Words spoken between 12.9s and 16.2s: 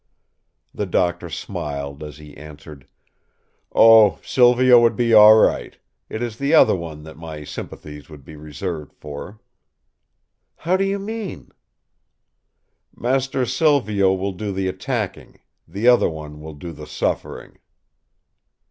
"Master Silvio will do the attacking; the other